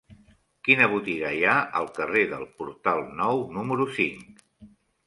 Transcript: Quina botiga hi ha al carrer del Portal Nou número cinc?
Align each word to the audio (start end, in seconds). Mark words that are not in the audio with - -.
Quina 0.67 0.87
botiga 0.93 1.33
hi 1.41 1.45
ha 1.49 1.59
al 1.81 1.91
carrer 1.99 2.25
del 2.35 2.49
Portal 2.63 3.07
Nou 3.21 3.47
número 3.61 3.89
cinc? 4.01 4.47